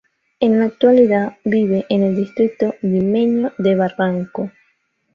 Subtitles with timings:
[0.39, 4.51] En la actualidad vive en el distrito limeño de Barranco.